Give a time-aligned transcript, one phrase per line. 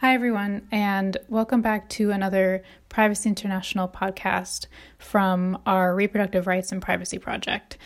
[0.00, 4.64] Hi, everyone, and welcome back to another Privacy International podcast
[4.96, 7.76] from our Reproductive Rights and Privacy Project.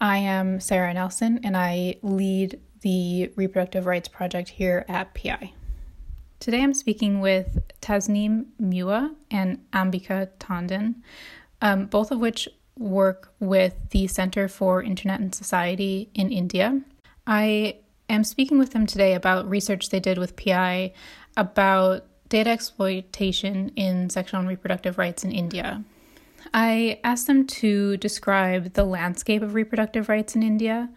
[0.00, 5.52] I am Sarah Nelson, and I lead the Reproductive Rights Project here at PI.
[6.40, 10.96] Today I'm speaking with Tasneem Mewa and Ambika Tandon,
[11.62, 16.80] um, both of which work with the Center for Internet and Society in India.
[17.28, 17.76] I
[18.08, 20.92] am speaking with them today about research they did with PI
[21.36, 25.82] about data exploitation in sexual and reproductive rights in India.
[26.54, 30.88] I asked them to describe the landscape of reproductive rights in India,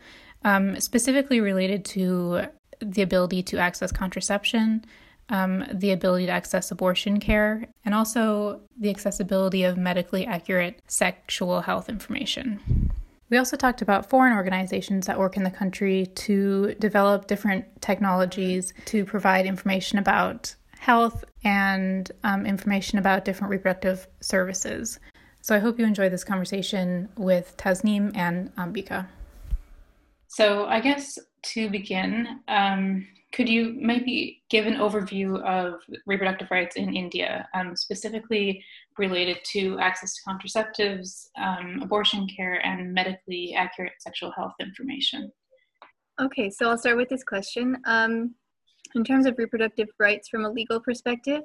[0.43, 2.47] um, specifically related to
[2.79, 4.85] the ability to access contraception,
[5.29, 11.61] um, the ability to access abortion care, and also the accessibility of medically accurate sexual
[11.61, 12.91] health information.
[13.29, 18.73] We also talked about foreign organizations that work in the country to develop different technologies
[18.85, 24.99] to provide information about health and um, information about different reproductive services.
[25.41, 29.07] So I hope you enjoy this conversation with Tasneem and Ambika.
[30.27, 31.17] So I guess
[31.53, 37.75] to begin, um, could you maybe give an overview of reproductive rights in India, um,
[37.75, 38.63] specifically
[38.99, 45.31] related to access to contraceptives, um, abortion care, and medically accurate sexual health information?
[46.21, 47.75] Okay, so I'll start with this question.
[47.85, 48.35] Um,
[48.93, 51.41] in terms of reproductive rights from a legal perspective,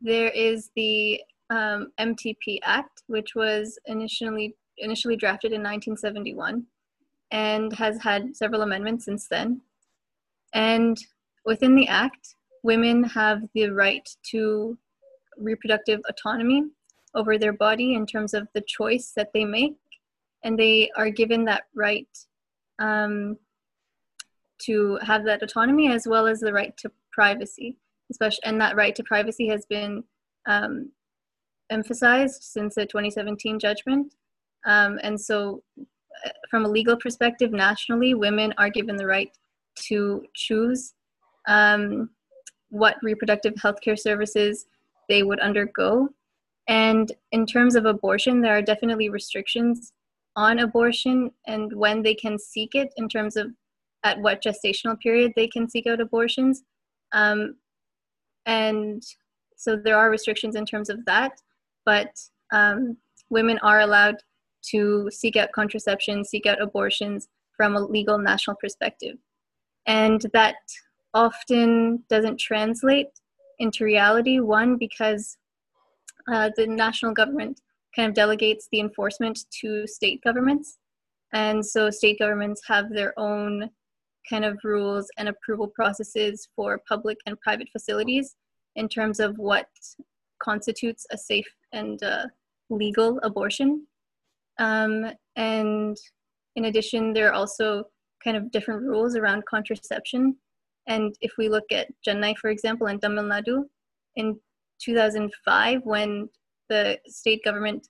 [0.00, 6.64] there is the um, MTP Act, which was initially initially drafted in 1971
[7.30, 9.60] and has had several amendments since then.
[10.54, 10.98] And
[11.44, 14.78] within the Act, women have the right to
[15.36, 16.64] reproductive autonomy
[17.14, 19.76] over their body in terms of the choice that they make.
[20.44, 22.08] And they are given that right
[22.78, 23.36] um,
[24.62, 27.76] to have that autonomy as well as the right to privacy.
[28.10, 30.04] Especially, and that right to privacy has been
[30.46, 30.90] um,
[31.70, 34.14] emphasized since the 2017 judgment.
[34.66, 39.30] Um, and so, uh, from a legal perspective, nationally, women are given the right
[39.76, 40.94] to choose
[41.48, 42.10] um,
[42.70, 44.66] what reproductive healthcare services
[45.08, 46.08] they would undergo.
[46.68, 49.92] And in terms of abortion, there are definitely restrictions
[50.36, 53.48] on abortion and when they can seek it in terms of
[54.04, 56.62] at what gestational period they can seek out abortions.
[57.12, 57.56] Um,
[58.46, 59.02] and
[59.56, 61.32] so there are restrictions in terms of that,
[61.84, 62.18] but
[62.52, 62.96] um,
[63.30, 64.16] women are allowed
[64.70, 69.16] to seek out contraception, seek out abortions from a legal national perspective
[69.86, 70.56] and that
[71.14, 73.08] often doesn't translate
[73.58, 74.40] into reality.
[74.40, 75.36] One, because
[76.32, 77.60] uh, the national government
[77.94, 80.78] kind of delegates the enforcement to state governments.
[81.32, 83.70] And so state governments have their own
[84.28, 88.36] kind of rules and approval processes for public and private facilities
[88.76, 89.66] in terms of what
[90.42, 92.26] constitutes a safe and uh,
[92.70, 93.86] legal abortion.
[94.58, 95.96] Um, and
[96.56, 97.84] in addition, there are also
[98.22, 100.36] kind of different rules around contraception.
[100.88, 103.64] And if we look at Chennai, for example, in Tamil Nadu,
[104.16, 104.38] in
[104.80, 106.28] 2005, when
[106.68, 107.88] the state government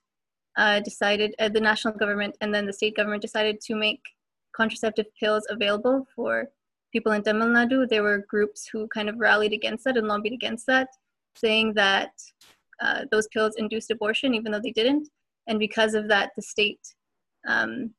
[0.57, 4.01] uh, decided, uh, the national government and then the state government decided to make
[4.55, 6.49] contraceptive pills available for
[6.91, 10.33] people in Tamil Nadu, there were groups who kind of rallied against that and lobbied
[10.33, 10.87] against that,
[11.35, 12.11] saying that
[12.81, 15.09] uh, those pills induced abortion, even though they didn't.
[15.47, 16.79] And because of that, the state
[17.47, 17.91] um,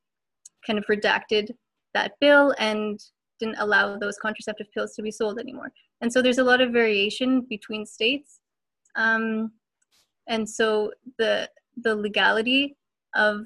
[0.65, 1.51] kind of redacted
[1.95, 2.99] that bill and
[3.39, 5.71] didn't allow those contraceptive pills to be sold anymore.
[6.01, 8.39] And so there's a lot of variation between states.
[8.95, 9.51] Um,
[10.27, 11.49] and so the
[11.83, 12.77] the legality
[13.15, 13.45] of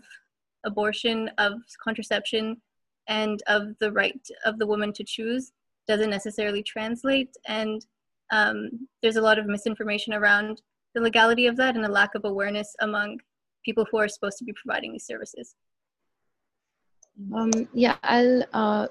[0.65, 2.61] abortion, of contraception,
[3.07, 5.51] and of the right of the woman to choose
[5.87, 7.35] doesn't necessarily translate.
[7.47, 7.85] And
[8.31, 10.61] um, there's a lot of misinformation around
[10.93, 13.19] the legality of that and a lack of awareness among
[13.65, 15.55] people who are supposed to be providing these services.
[17.33, 18.87] Um, yeah, I'll uh,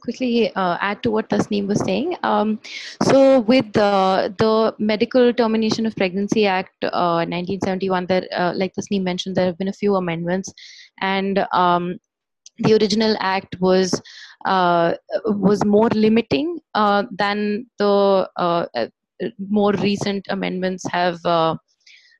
[0.00, 2.16] quickly uh, add to what Tasneem was saying.
[2.22, 2.60] Um,
[3.02, 9.02] so, with the, the Medical Termination of Pregnancy Act uh, 1971, that uh, like Tasneem
[9.02, 10.52] mentioned, there have been a few amendments,
[11.00, 11.98] and um,
[12.58, 14.00] the original act was
[14.44, 14.94] uh,
[15.24, 18.90] was more limiting uh, than the
[19.48, 21.18] more recent amendments have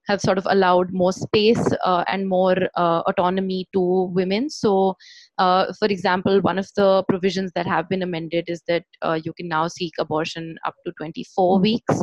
[0.06, 4.50] have sort of allowed more space uh, and more uh, autonomy to women.
[4.50, 4.96] So,
[5.38, 9.32] uh, for example, one of the provisions that have been amended is that uh, you
[9.32, 12.02] can now seek abortion up to 24 weeks.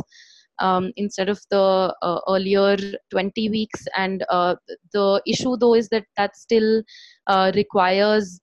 [0.58, 2.76] Um, instead of the uh, earlier
[3.10, 4.54] 20 weeks, and uh,
[4.92, 6.82] the issue though is that that still
[7.54, 8.40] requires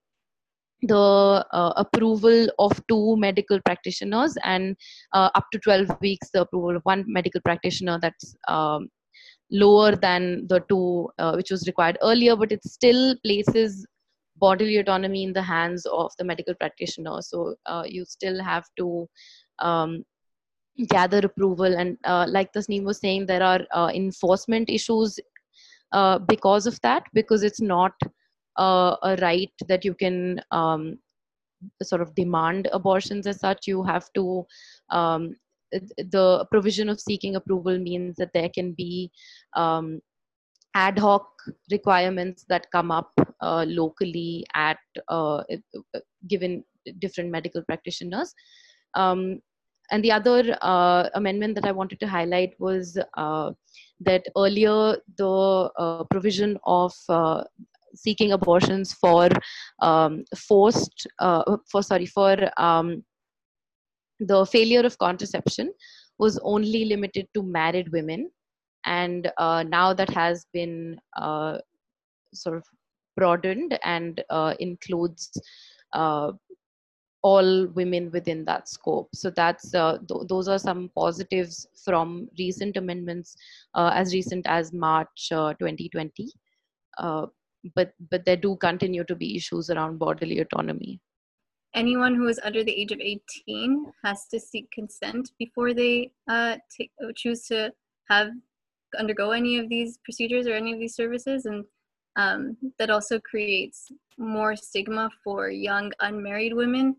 [0.81, 4.75] the uh, approval of two medical practitioners and
[5.13, 8.88] uh, up to 12 weeks the approval of one medical practitioner that's um,
[9.51, 13.86] lower than the two uh, which was required earlier but it still places
[14.38, 19.07] bodily autonomy in the hands of the medical practitioner so uh, you still have to
[19.60, 20.04] um,
[20.88, 25.19] gather approval and uh, like Tasneem was saying there are uh, enforcement issues
[26.28, 27.94] because of that because it's not
[28.57, 31.00] uh, a right that you can um,
[31.81, 33.68] sort of demand abortions as such.
[33.68, 34.46] You have to
[34.90, 35.36] um,
[35.71, 39.12] the provision of seeking approval means that there can be
[39.56, 40.00] um,
[40.75, 41.27] ad hoc
[41.71, 43.12] requirements that come up
[43.42, 44.77] uh, locally at
[45.07, 45.44] uh,
[46.27, 46.63] given
[47.00, 48.33] different medical practitioners.
[48.95, 49.42] Um,
[49.92, 53.51] and the other uh, amendment that I wanted to highlight was uh,
[54.01, 57.44] that earlier the uh, provision of uh,
[57.95, 59.30] seeking abortions for
[59.81, 63.04] um, forced uh, for sorry for um,
[64.19, 65.74] the failure of contraception
[66.18, 68.30] was only limited to married women.
[68.86, 71.60] And uh, now that has been uh,
[72.33, 72.63] sort of
[73.16, 75.31] broadened and uh, includes
[75.94, 76.31] uh,
[77.21, 79.10] all women within that scope.
[79.13, 83.36] So that's uh, th- those are some positives from recent amendments
[83.75, 86.31] as recent as march 2020
[87.75, 91.00] but but there do continue to be issues around bodily autonomy
[91.75, 96.57] anyone who is under the age of 18 has to seek consent before they uh,
[96.75, 97.71] take, choose to
[98.10, 98.30] have
[98.98, 101.45] undergo any of these procedures or any of these services.
[101.45, 101.63] And
[102.16, 106.95] um, that also creates more stigma for young unmarried women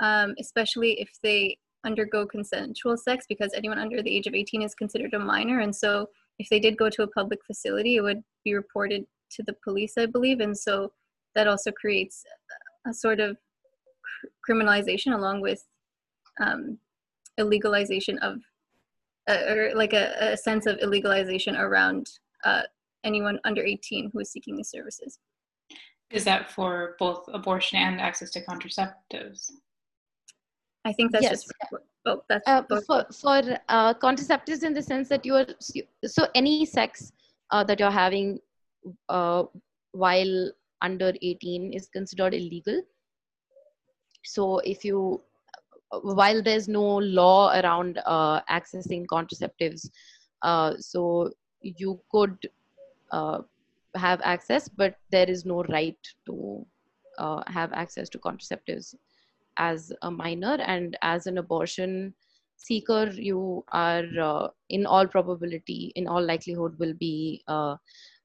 [0.00, 4.74] um, especially if they undergo consensual sex because anyone under the age of 18 is
[4.74, 5.60] considered a minor.
[5.60, 6.08] And so
[6.38, 9.94] if they did go to a public facility it would be reported to the police,
[9.96, 10.92] I believe, and so
[11.34, 12.24] that also creates
[12.88, 13.36] a sort of
[14.48, 15.62] criminalization along with
[16.40, 16.78] um,
[17.38, 18.38] illegalization of,
[19.28, 22.06] uh, or like a, a, sense of illegalization around
[22.44, 22.62] uh,
[23.04, 25.18] anyone under 18 who is seeking these services.
[26.10, 29.50] Is that for both abortion and access to contraceptives?
[30.84, 31.32] I think that's yes.
[31.32, 35.46] just for, oh, that's uh, for, for uh, contraceptives in the sense that you are
[36.04, 37.12] so any sex
[37.50, 38.38] uh, that you're having
[39.08, 39.42] uh,
[39.92, 40.52] while
[40.82, 42.80] under 18 is considered illegal
[44.26, 45.20] so if you
[46.02, 49.88] while there's no law around uh, accessing contraceptives
[50.42, 51.30] uh, so
[51.62, 52.36] you could
[53.12, 53.40] uh,
[53.94, 56.66] have access but there is no right to
[57.18, 58.94] uh, have access to contraceptives.
[59.58, 62.14] As a minor and as an abortion
[62.58, 67.76] seeker you are uh, in all probability in all likelihood will be uh,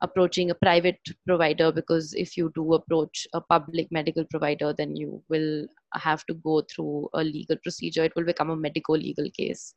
[0.02, 5.22] approaching a private provider because if you do approach a public medical provider then you
[5.30, 8.04] will have to go through a legal procedure.
[8.04, 9.74] It will become a medical legal case.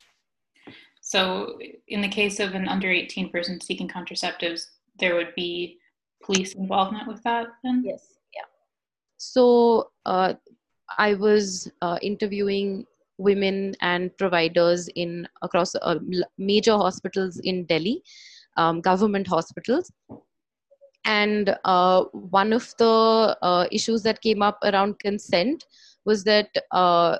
[1.00, 4.66] So in the case of an under 18 person seeking contraceptives
[4.98, 5.78] there would be
[6.22, 7.82] police involvement with that then?
[7.84, 8.48] Yes yeah.
[9.18, 10.34] So uh,
[10.98, 12.86] i was uh, interviewing
[13.18, 15.98] women and providers in across uh,
[16.36, 18.02] major hospitals in delhi
[18.56, 19.92] um, government hospitals.
[21.04, 25.66] And uh, one of the uh, issues that came up around consent
[26.04, 27.18] was that uh,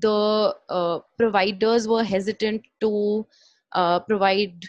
[0.00, 3.26] the uh, providers were hesitant to
[3.72, 4.64] uh, provide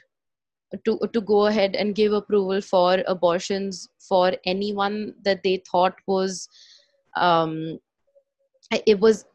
[0.85, 6.47] to to go ahead and give approval for abortions for anyone that they thought was
[7.15, 7.79] um,
[8.85, 9.25] it was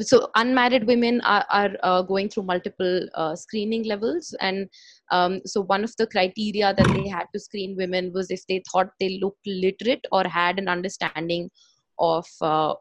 [0.00, 4.68] so unmarried women are, are uh, going through multiple uh, screening levels and
[5.10, 8.62] um, so one of the criteria that they had to screen women was if they
[8.70, 11.50] thought they looked literate or had an understanding
[11.98, 12.74] of uh,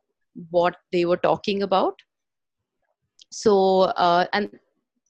[0.49, 1.95] what they were talking about.
[3.29, 4.49] So uh, and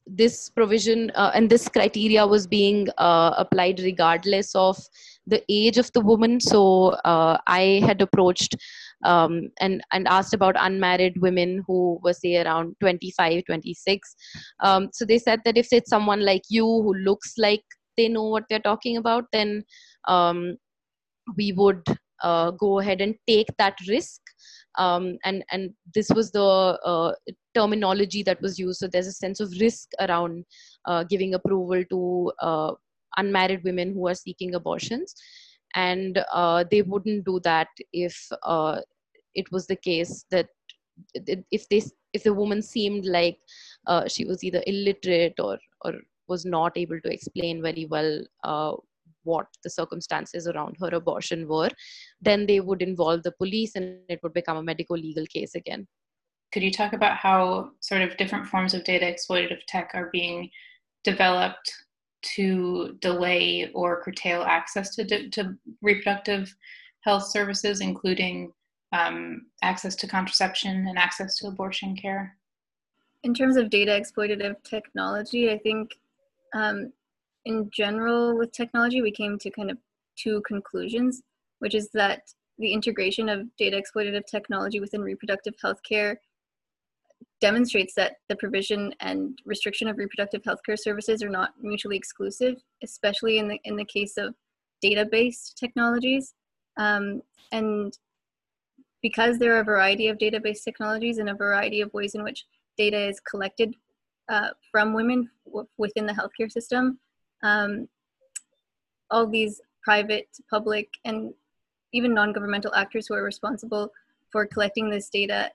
[0.05, 4.77] this provision uh, and this criteria was being uh, applied regardless of
[5.25, 6.39] the age of the woman.
[6.39, 8.55] So i had approached
[9.03, 14.15] um, and and asked about unmarried women who were say around 25 26
[14.61, 17.63] um, so they said that if it's someone like you who looks like
[17.95, 19.63] they know what they're talking about then
[20.07, 20.57] um,
[21.35, 21.83] we would
[22.23, 24.21] uh, go ahead and take that risk.
[24.77, 27.11] Um, and and this was the uh,
[27.55, 28.79] terminology that was used.
[28.79, 30.45] So there's a sense of risk around
[30.85, 32.71] uh, giving approval to uh,
[33.17, 35.15] unmarried women who are seeking abortions
[35.77, 38.79] and uh, they wouldn't do that if uh,
[39.35, 40.47] it was the case that
[41.51, 41.81] if they
[42.13, 43.37] if the woman seemed like
[43.85, 45.93] uh, she was either illiterate or or
[46.27, 48.11] was not able to explain very well
[48.43, 48.73] uh,
[49.23, 51.69] what the circumstances around her abortion were,
[52.21, 55.87] then they would involve the police and it would become a medical legal case again.
[56.53, 60.49] Could you talk about how sort of different forms of data exploitative tech are being
[61.03, 61.71] developed
[62.21, 66.53] to delay or curtail access to, to reproductive
[67.01, 68.51] health services, including
[68.91, 72.35] um, access to contraception and access to abortion care?
[73.23, 75.91] In terms of data exploitative technology, I think
[76.53, 76.91] um,
[77.45, 79.77] in general with technology, we came to kind of
[80.15, 81.23] two conclusions,
[81.59, 86.19] which is that the integration of data exploitative technology within reproductive health care
[87.39, 93.37] demonstrates that the provision and restriction of reproductive healthcare services are not mutually exclusive, especially
[93.37, 94.35] in the in the case of
[94.83, 96.33] database technologies.
[96.77, 97.97] Um, and
[99.01, 102.45] because there are a variety of database technologies and a variety of ways in which
[102.77, 103.75] data is collected
[104.29, 105.29] uh, from women
[105.77, 106.99] within the healthcare system,
[107.43, 107.87] um,
[109.09, 111.33] all these private, public, and
[111.93, 113.91] even non-governmental actors who are responsible
[114.31, 115.49] for collecting this data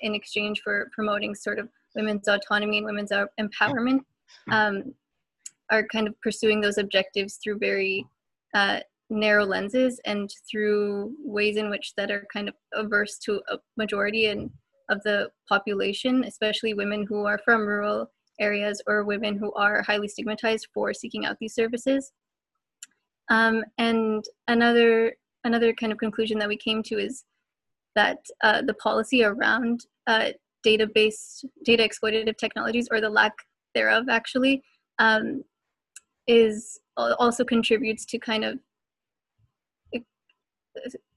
[0.00, 4.00] in exchange for promoting sort of women's autonomy and women's empowerment
[4.50, 4.94] um,
[5.70, 8.04] are kind of pursuing those objectives through very
[8.54, 8.80] uh,
[9.10, 14.26] narrow lenses and through ways in which that are kind of averse to a majority
[14.26, 14.50] and
[14.88, 20.08] of the population, especially women who are from rural areas or women who are highly
[20.08, 22.12] stigmatized for seeking out these services.
[23.30, 27.24] Um, and another another kind of conclusion that we came to is
[27.94, 30.28] that uh, the policy around uh,
[30.66, 33.32] database data exploitative technologies or the lack
[33.74, 34.62] thereof actually
[34.98, 35.42] um,
[36.26, 38.58] is also contributes to kind of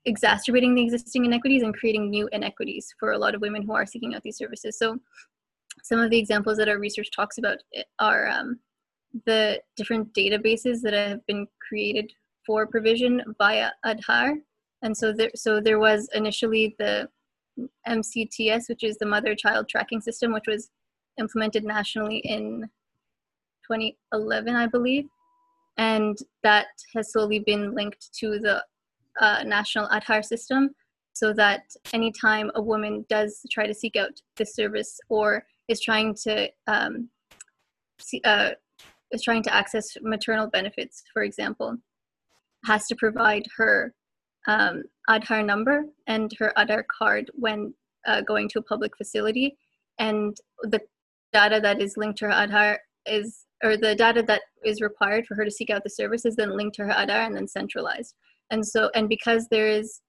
[0.05, 3.85] exacerbating the existing inequities and creating new inequities for a lot of women who are
[3.85, 4.77] seeking out these services.
[4.77, 4.97] So
[5.83, 7.57] some of the examples that our research talks about
[7.99, 8.59] are um,
[9.25, 12.11] the different databases that have been created
[12.45, 14.35] for provision via Aadhaar.
[14.85, 17.09] And so there, so there was initially the
[17.87, 20.69] MCTS, which is the mother-child tracking system, which was
[21.19, 22.69] implemented nationally in
[23.67, 25.05] 2011, I believe.
[25.77, 28.63] And that has slowly been linked to the
[29.19, 30.75] uh, national Aadhaar system
[31.13, 36.13] so that anytime a woman does try to seek out this service or is trying
[36.25, 37.09] to um,
[37.99, 38.51] see, uh,
[39.09, 41.75] is trying to access maternal benefits, for example,
[42.65, 43.91] has to provide her
[44.47, 47.73] um, Aadhaar number and her Aadhaar card when
[48.07, 49.57] uh, going to a public facility,
[49.99, 50.79] and the
[51.33, 55.35] data that is linked to her Aadhaar is, or the data that is required for
[55.35, 58.15] her to seek out the service is then linked to her Aadhaar and then centralized.
[58.51, 60.01] And so, and because there is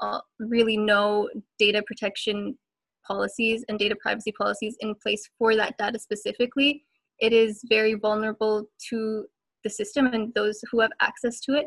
[0.00, 1.28] uh, really no
[1.58, 2.58] data protection
[3.06, 6.84] policies and data privacy policies in place for that data specifically,
[7.20, 9.26] it is very vulnerable to
[9.64, 11.66] the system and those who have access to it.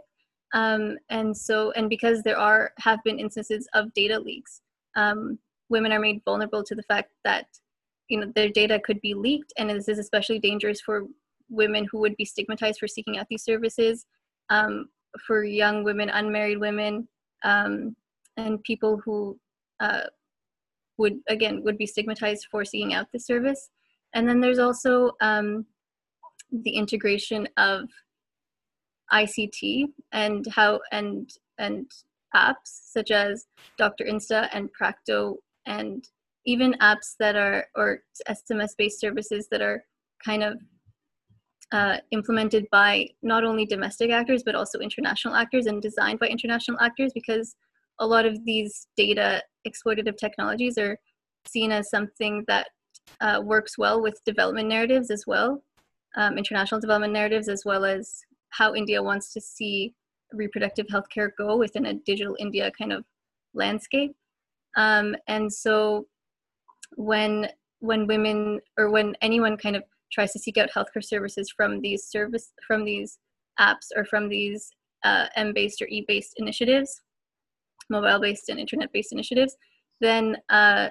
[0.53, 4.61] Um, and so, and because there are have been instances of data leaks,
[4.95, 7.47] um, women are made vulnerable to the fact that
[8.07, 11.05] you know their data could be leaked, and this is especially dangerous for
[11.49, 14.05] women who would be stigmatized for seeking out these services.
[14.49, 14.89] Um,
[15.25, 17.07] for young women, unmarried women,
[17.43, 17.95] um,
[18.37, 19.39] and people who
[19.79, 20.03] uh,
[20.97, 23.69] would again would be stigmatized for seeking out the service.
[24.13, 25.65] And then there's also um,
[26.51, 27.89] the integration of
[29.13, 31.89] ICT and how and and
[32.35, 33.45] apps such as
[33.77, 34.05] Dr.
[34.05, 35.35] Insta and Practo
[35.65, 36.03] and
[36.45, 39.83] even apps that are or SMS based services that are
[40.23, 40.59] kind of
[41.71, 46.79] uh, implemented by not only domestic actors but also international actors and designed by international
[46.79, 47.55] actors because
[47.99, 50.97] a lot of these data exploitative technologies are
[51.47, 52.67] seen as something that
[53.21, 55.63] uh, works well with development narratives as well,
[56.17, 58.21] um, international development narratives, as well as
[58.57, 59.93] how India wants to see
[60.33, 63.03] reproductive healthcare go within a digital India kind of
[63.53, 64.15] landscape.
[64.75, 66.07] Um, and so
[66.95, 71.81] when when women or when anyone kind of tries to seek out healthcare services from
[71.81, 73.17] these service from these
[73.59, 74.71] apps or from these
[75.03, 77.01] uh, M-based or E-based initiatives,
[77.89, 79.55] mobile-based and internet-based initiatives,
[80.01, 80.89] then uh,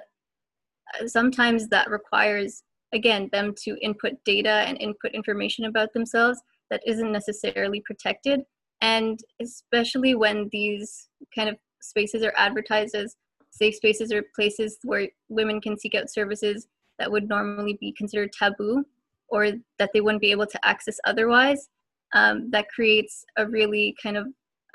[1.05, 7.11] sometimes that requires again them to input data and input information about themselves that isn't
[7.11, 8.41] necessarily protected.
[8.81, 13.15] And especially when these kind of spaces are advertised as
[13.51, 16.67] safe spaces or places where women can seek out services
[16.99, 18.83] that would normally be considered taboo
[19.29, 21.69] or that they wouldn't be able to access otherwise
[22.13, 24.27] um, that creates a really kind of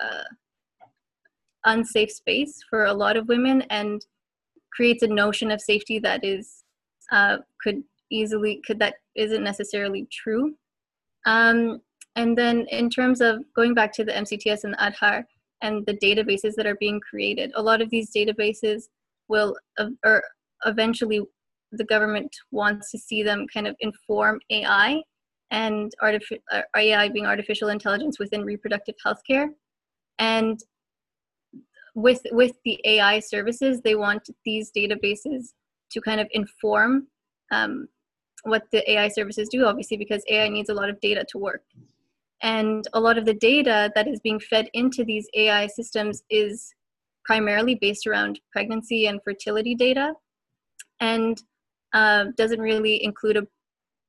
[0.02, 0.25] uh,
[1.66, 4.04] unsafe space for a lot of women and
[4.73, 6.64] creates a notion of safety that is
[7.12, 10.54] uh, could easily could that isn't necessarily true
[11.26, 11.80] um,
[12.16, 15.24] and then in terms of going back to the MCTS and the Aadhaar
[15.62, 18.84] and the databases that are being created, a lot of these databases
[19.28, 19.56] will,
[20.04, 20.22] or
[20.66, 21.20] eventually
[21.72, 25.02] the government wants to see them kind of inform AI
[25.52, 29.48] and artificial uh, AI being artificial intelligence within reproductive healthcare.
[30.18, 30.60] And
[31.94, 35.52] with with the AI services, they want these databases
[35.90, 37.08] to kind of inform
[37.50, 37.88] um,
[38.44, 41.62] what the AI services do, obviously, because AI needs a lot of data to work.
[42.42, 46.75] And a lot of the data that is being fed into these AI systems is
[47.25, 50.14] primarily based around pregnancy and fertility data
[51.00, 51.42] and
[51.92, 53.47] uh, doesn't really include a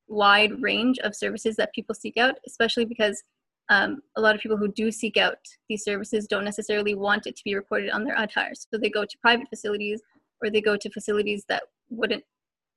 [0.08, 3.22] wide range of services that people seek out, especially because
[3.70, 5.38] um, a lot of people who do seek out
[5.70, 8.68] these services don't necessarily want it to be reported on their Aadhaars.
[8.72, 10.02] So they go to private facilities
[10.42, 12.24] or they go to facilities that wouldn't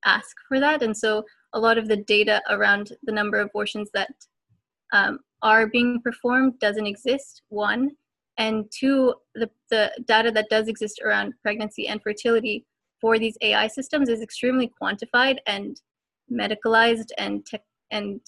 [0.04, 0.82] ask for that.
[0.82, 4.12] And so a lot of the data around the number of abortions that
[4.92, 7.90] um, are being performed doesn't exist, one.
[8.36, 12.66] And two, the, the data that does exist around pregnancy and fertility
[13.00, 15.80] for these AI systems is extremely quantified and
[16.32, 17.46] medicalized and
[17.90, 18.20] and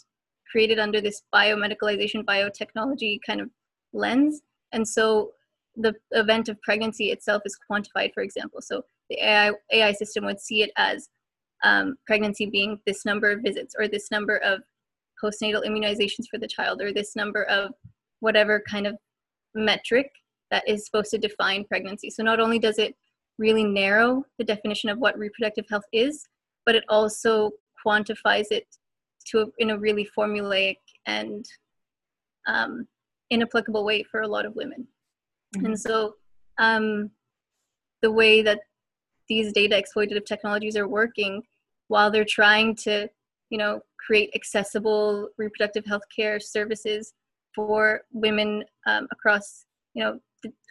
[0.50, 3.50] created under this biomedicalization biotechnology kind of
[3.92, 4.42] lens.
[4.73, 5.33] And so
[5.75, 8.61] the event of pregnancy itself is quantified, for example.
[8.62, 11.09] So the AI, AI system would see it as
[11.64, 14.60] um, pregnancy being this number of visits or this number of
[15.22, 17.70] postnatal immunizations for the child or this number of
[18.20, 18.96] whatever kind of
[19.54, 20.10] metric
[20.50, 22.10] that is supposed to define pregnancy.
[22.10, 22.94] So not only does it
[23.38, 26.26] really narrow the definition of what reproductive health is,
[26.64, 27.50] but it also
[27.84, 28.66] quantifies it
[29.28, 31.44] to a, in a really formulaic and
[32.46, 32.86] um,
[33.30, 34.86] inapplicable way for a lot of women.
[35.56, 35.66] Mm-hmm.
[35.66, 36.14] And so
[36.58, 37.10] um,
[38.02, 38.60] the way that
[39.28, 41.42] these data exploitative technologies are working
[41.88, 43.09] while they're trying to,
[43.50, 47.12] you know, create accessible reproductive health care services
[47.54, 49.64] for women um, across,
[49.95, 50.18] you know,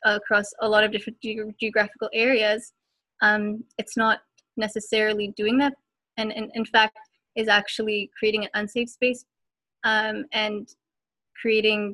[0.06, 2.74] across a lot of different ge- geographical areas,
[3.22, 4.20] um, it's not
[4.58, 5.74] necessarily doing that.
[6.18, 6.98] And, and in fact,
[7.36, 9.26] is actually creating an unsafe space
[9.84, 10.70] um, and
[11.42, 11.94] creating,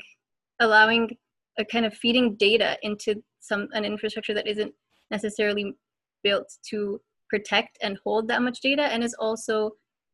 [0.60, 1.18] allowing
[1.58, 4.74] a kind of feeding data into some an infrastructure that isn't
[5.10, 5.76] necessarily
[6.24, 9.72] built to protect and hold that much data and is also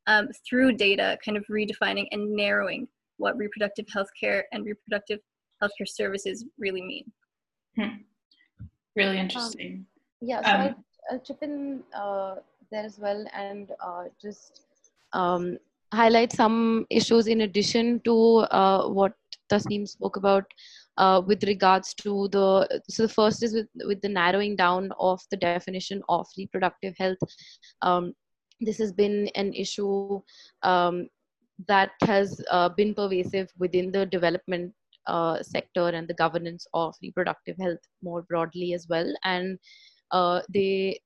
[0.08, 5.20] um, through data kind of redefining and narrowing what reproductive health care and reproductive
[5.62, 7.12] healthcare services really mean.
[7.78, 7.98] Hmm.
[8.96, 9.74] Really interesting.
[9.74, 9.86] Um,
[10.22, 10.62] yeah, so um,
[11.10, 12.36] I, will chip in uh,
[12.72, 14.62] there as well and uh, just
[15.14, 15.58] um,
[15.94, 18.16] highlight some issues in addition to
[18.52, 19.14] uh, what
[19.52, 20.46] Tasneem spoke about
[20.98, 25.22] uh, with regards to the so the first is with with the narrowing down of
[25.32, 27.18] the definition of reproductive health.
[27.82, 28.14] Um,
[28.60, 30.20] this has been an issue
[30.64, 31.08] um,
[31.68, 34.74] that has uh, been pervasive within the development
[35.08, 39.12] uh, sector and the governance of reproductive health more broadly as well.
[39.24, 39.60] And
[40.12, 41.00] uh, they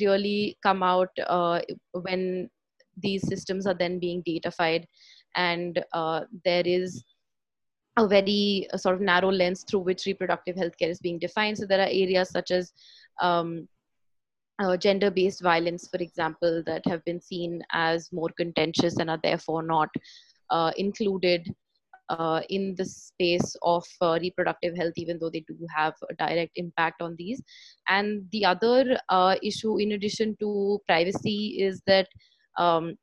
[0.00, 1.60] really come out uh,
[1.92, 2.50] when
[2.96, 4.84] these systems are then being datafied
[5.36, 7.04] and uh, there is
[7.96, 11.64] a very a sort of narrow lens through which reproductive healthcare is being defined so
[11.64, 12.72] there are areas such as
[13.20, 13.68] um,
[14.60, 19.20] uh, gender based violence, for example, that have been seen as more contentious and are
[19.22, 19.88] therefore not
[20.50, 21.52] uh, included
[22.10, 26.52] uh, in the space of uh, reproductive health, even though they do have a direct
[26.56, 27.42] impact on these.
[27.88, 32.08] And the other uh, issue, in addition to privacy, is that
[32.58, 32.96] um,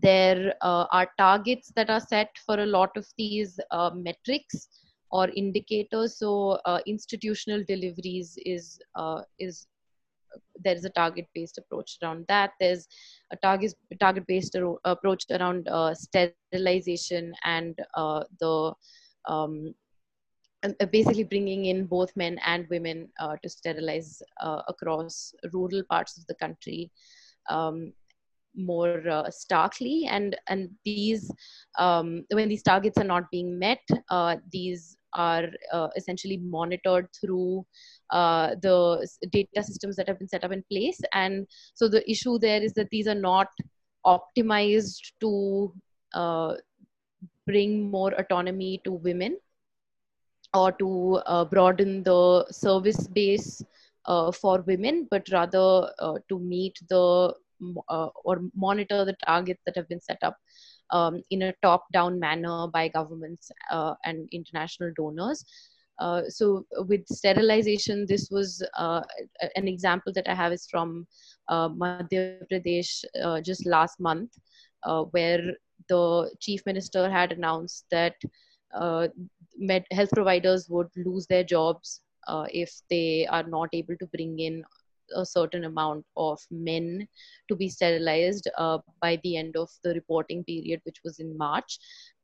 [0.00, 3.60] there uh, are targets that are set for a lot of these
[3.94, 4.68] metrics
[5.10, 6.18] or indicators.
[6.18, 8.80] So institutional deliveries is
[9.38, 9.66] is
[10.64, 12.86] there is a target based approach around that there's
[13.30, 18.72] a target target based approach around uh, sterilization and uh, the
[19.28, 19.74] um,
[20.64, 26.16] uh, basically bringing in both men and women uh, to sterilize uh, across rural parts
[26.16, 26.90] of the country
[27.50, 27.92] um,
[28.54, 31.30] more uh, starkly and and these
[31.78, 33.80] um, when these targets are not being met
[34.50, 35.48] these are
[35.94, 37.64] essentially monitored through
[38.12, 41.00] uh, the data systems that have been set up in place.
[41.14, 43.48] And so the issue there is that these are not
[44.06, 45.72] optimized to
[46.14, 46.54] uh,
[47.46, 49.38] bring more autonomy to women
[50.54, 53.64] or to uh, broaden the service base
[54.04, 57.32] uh, for women, but rather uh, to meet the
[57.88, 60.36] uh, or monitor the targets that have been set up
[60.90, 63.50] um, in a top down manner by governments
[64.04, 65.44] and international donors.
[65.98, 69.02] Uh, so with sterilization, this was uh,
[69.56, 71.06] an example that I have is from
[71.48, 74.30] uh, Madhya Pradesh uh, just last month,
[74.84, 75.42] uh, where
[75.88, 78.14] the chief minister had announced that
[78.74, 79.08] uh,
[79.56, 84.38] med- health providers would lose their jobs uh, if they are not able to bring
[84.38, 84.64] in
[85.14, 87.06] a certain amount of men
[87.48, 91.78] to be sterilized uh, by the end of the reporting period, which was in March.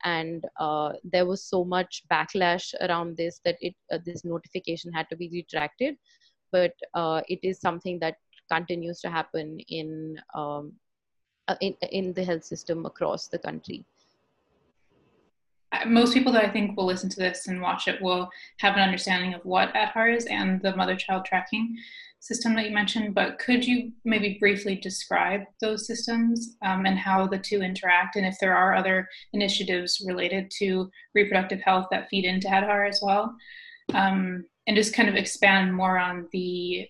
[0.04, 5.08] And uh, there was so much backlash around this that it uh, this notification had
[5.10, 5.96] to be retracted.
[6.52, 8.16] But uh, it is something that
[8.50, 10.72] continues to happen in um,
[11.48, 13.84] uh, in in the health system across the country
[15.86, 18.82] most people that I think will listen to this and watch it will have an
[18.82, 21.76] understanding of what Aadhaar is and the mother child tracking
[22.20, 23.14] system that you mentioned.
[23.14, 28.26] But could you maybe briefly describe those systems um, and how the two interact, and
[28.26, 33.35] if there are other initiatives related to reproductive health that feed into Aadhaar as well?
[33.94, 36.88] Um, and just kind of expand more on the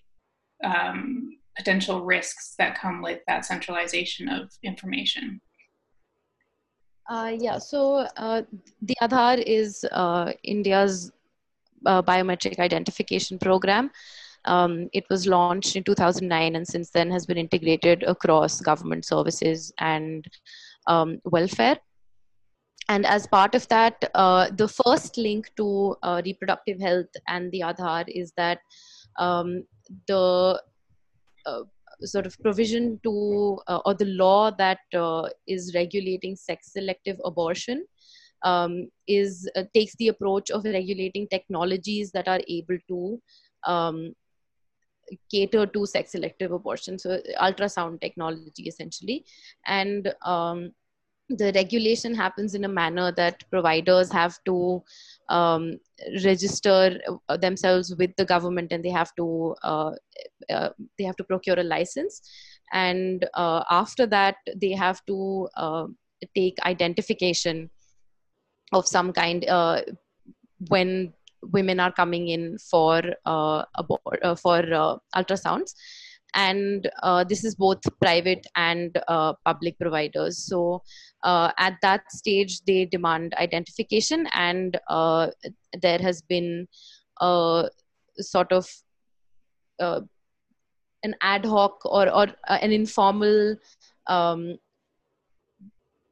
[0.63, 5.39] um, potential risks that come with that centralization of information.
[7.09, 8.43] Uh, yeah, so uh,
[8.81, 11.11] the Aadhaar is uh, India's
[11.85, 13.89] uh, biometric identification program.
[14.45, 19.71] Um, it was launched in 2009 and since then has been integrated across government services
[19.79, 20.25] and
[20.87, 21.77] um, welfare.
[22.87, 27.59] And as part of that, uh, the first link to uh, reproductive health and the
[27.59, 28.59] Aadhaar is that
[29.19, 29.63] um,
[30.07, 30.59] the
[32.03, 37.85] sort of provision to uh, or the law that uh, is regulating sex selective abortion
[38.43, 43.21] um, is uh, takes the approach of regulating technologies that are able to
[43.65, 44.13] um,
[45.31, 46.97] cater to sex selective abortion.
[46.99, 49.25] So ultrasound technology essentially.
[49.65, 50.71] And um,
[51.29, 54.83] the regulation happens in a manner that providers have to
[55.29, 55.79] um,
[56.23, 59.91] register uh, themselves with the government and they have to uh,
[60.49, 62.21] uh, they have to procure a license.
[62.73, 65.87] And uh, after that they have to uh,
[66.35, 67.69] take identification
[68.71, 69.81] of some kind uh,
[70.67, 74.61] when women are coming in for abor- for
[75.15, 75.73] ultrasounds.
[76.35, 80.37] And uh, this is both private and uh, public providers.
[80.37, 80.83] So
[81.23, 85.31] uh, at that stage they demand identification and uh,
[85.81, 86.67] there has been
[87.19, 87.69] a
[88.17, 88.69] sort of
[89.79, 90.01] uh,
[91.03, 93.55] an ad hoc or, or uh, an informal
[94.07, 94.57] um,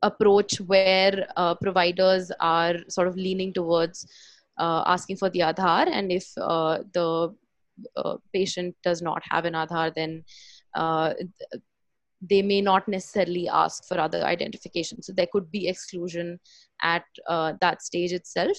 [0.02, 1.28] approach where
[1.62, 4.08] providers are sort of leaning towards
[4.60, 7.34] asking for the Aadhaar and if the
[7.96, 10.24] uh, patient does not have an Aadhaar, then
[10.74, 11.14] uh,
[12.22, 15.02] they may not necessarily ask for other identification.
[15.02, 16.40] So there could be exclusion
[16.82, 18.58] at uh, that stage itself.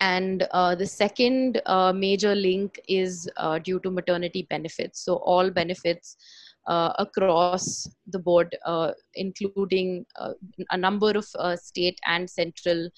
[0.00, 5.00] And uh, the second uh, major link is uh, due to maternity benefits.
[5.00, 6.16] So all benefits
[6.66, 8.54] across the board,
[9.14, 10.04] including
[10.70, 11.26] a number of
[11.58, 12.90] state and central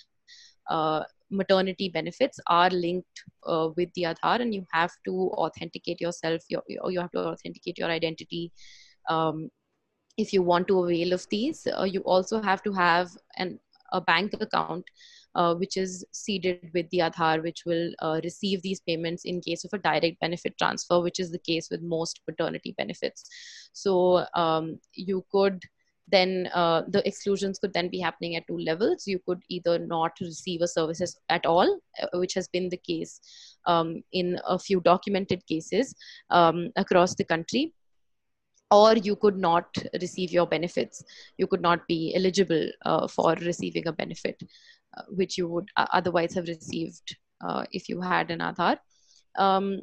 [1.31, 6.43] maternity benefits are linked uh, with the Aadhaar, and you have to authenticate yourself.
[6.49, 8.53] You, you have to authenticate your identity.
[9.09, 9.51] Um,
[10.17, 13.59] if you want to avail of these, uh, you also have to have an
[13.93, 14.85] a bank account
[15.35, 19.65] uh, which is seeded with the Aadhaar, which will uh, receive these payments in case
[19.65, 23.25] of a direct benefit transfer, which is the case with most paternity benefits.
[23.73, 25.62] So um, you could
[26.09, 29.07] then uh, the exclusions could then be happening at two levels.
[29.07, 33.21] You could either not receive a services at all, uh, which has been the case
[33.66, 35.95] um, in a few documented cases
[36.31, 37.75] um, across the country,
[38.71, 39.66] or you could not
[40.01, 41.03] receive your benefits.
[41.38, 44.40] You could not be eligible uh, for receiving a benefit,
[44.97, 48.79] uh, which you would uh, otherwise have received uh, if you had an Aadhaar.
[49.37, 49.81] Um,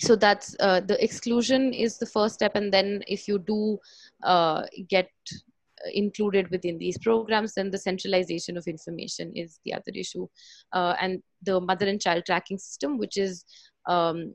[0.00, 2.54] so that's uh, the exclusion is the first step.
[2.54, 3.78] And then if you do
[4.22, 5.10] uh, get
[5.92, 10.26] included within these programs then the centralization of information is the other issue.
[10.72, 13.44] Uh, and the mother and child tracking system which is
[13.86, 14.34] um,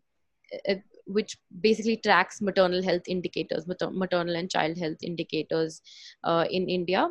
[1.05, 5.81] which basically tracks maternal health indicators maternal and child health indicators
[6.23, 7.09] uh, in india.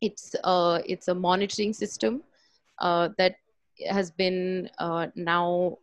[0.00, 2.22] It's uh, it's a monitoring system
[2.78, 3.36] uh, that
[3.88, 4.70] has been
[5.16, 5.78] now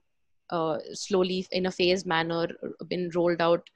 [0.49, 2.47] uh, slowly in a phased manner
[2.88, 3.67] been rolled out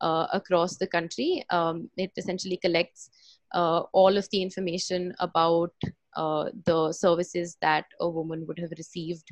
[0.00, 1.44] uh, across the country.
[1.50, 3.10] Um, it essentially collects
[3.54, 5.72] uh, all of the information about
[6.16, 9.28] uh, the services that a woman would have received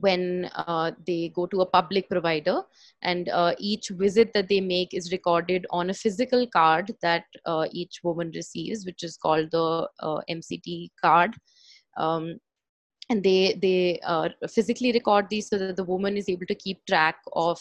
[0.00, 2.62] when uh, they go to a public provider
[3.02, 7.24] and uh, each visit that they make is recorded on a physical card that
[7.72, 9.86] each woman receives which is called the
[10.30, 11.34] mct card
[11.98, 12.38] um,
[13.10, 16.84] and they they uh, physically record these so that the woman is able to keep
[16.86, 17.60] track of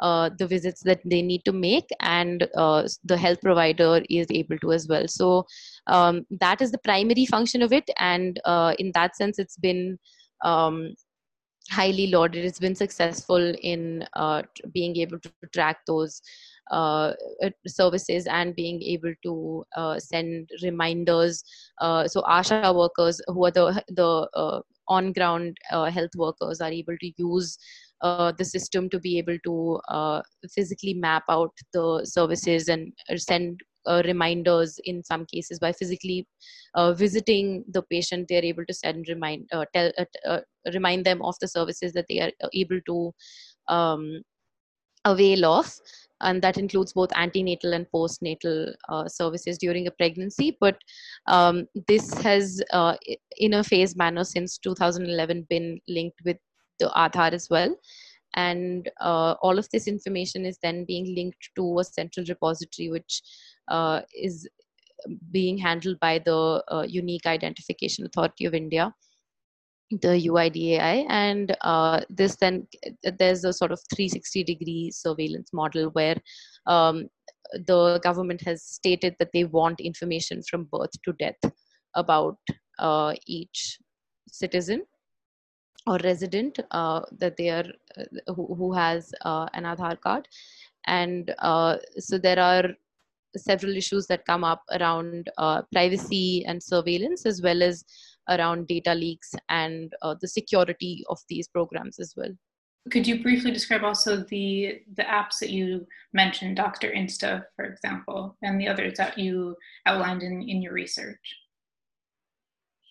[0.00, 4.58] uh, the visits that they need to make and uh, the health provider is able
[4.58, 5.06] to as well.
[5.08, 5.46] So
[5.86, 9.98] um, that is the primary function of it and uh, in that sense it's been
[10.44, 10.94] um,
[11.70, 12.44] highly lauded.
[12.44, 14.42] It's been successful in uh,
[14.72, 16.20] being able to track those
[17.66, 21.42] services and being able to uh, send reminders.
[21.80, 26.70] Uh, so ASHA workers, who are the the uh, on ground uh, health workers, are
[26.70, 27.58] able to use
[28.02, 29.80] the system to be able to
[30.52, 36.26] physically map out the services and send uh, reminders in some cases by physically
[36.74, 39.90] uh, visiting the patient they're able to send remind uh, tell
[40.72, 43.12] remind them of the services that they are able to
[43.68, 44.22] um,
[45.04, 45.74] avail of
[46.22, 50.56] and that includes both antenatal and postnatal uh, services during a pregnancy.
[50.60, 50.78] But
[51.26, 52.96] um, this has, uh,
[53.36, 56.38] in a phased manner, since 2011, been linked with
[56.78, 57.74] the Aadhaar as well.
[58.34, 63.22] And uh, all of this information is then being linked to a central repository, which
[63.68, 64.48] uh, is
[65.30, 68.94] being handled by the uh, Unique Identification Authority of India
[70.00, 72.66] the UIDAI, and uh, this then
[73.18, 76.16] there's a sort of 360 degree surveillance model where
[76.66, 77.08] um,
[77.66, 81.52] the government has stated that they want information from birth to death
[81.94, 82.38] about
[82.78, 83.78] uh, each
[84.30, 84.82] citizen
[85.86, 87.66] or resident uh, that they are
[87.98, 90.26] uh, who, who has uh, an Aadhaar card,
[90.86, 92.70] and uh, so there are
[93.36, 95.30] several issues that come up around
[95.72, 97.82] privacy and surveillance as well as
[98.28, 102.30] around data leaks and uh, the security of these programs as well.
[102.90, 106.90] Could you briefly describe also the the apps that you mentioned, Dr.
[106.90, 109.56] Insta, for example, and the others that you
[109.86, 111.36] outlined in, in your research?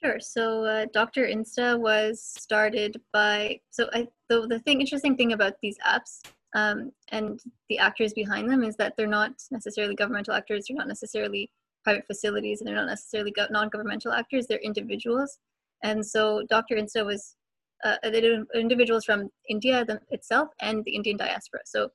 [0.02, 0.20] Sure.
[0.20, 1.28] So uh, Dr.
[1.28, 6.22] Insta was started by so I the the thing interesting thing about these apps
[6.56, 7.40] um, and
[7.70, 10.66] the actors behind them is that they're not necessarily governmental actors.
[10.68, 11.50] They're not necessarily
[11.84, 15.40] private facilities and they're not necessarily non-governmental actors they're individuals.
[15.84, 17.36] And so dr insta was
[17.84, 17.98] uh,
[18.54, 21.62] individuals from india itself and the indian diaspora.
[21.66, 21.90] So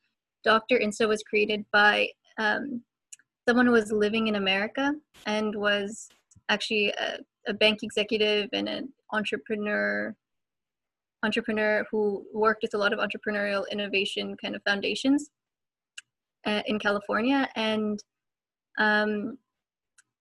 [0.44, 2.83] dr insta was created by um,
[3.49, 4.92] someone who was living in america
[5.27, 6.09] and was
[6.49, 7.18] actually a,
[7.49, 10.14] a bank executive and an entrepreneur
[11.22, 15.31] entrepreneur who worked with a lot of entrepreneurial innovation kind of foundations
[16.46, 17.49] uh, in california.
[17.57, 18.03] And
[18.79, 19.38] um,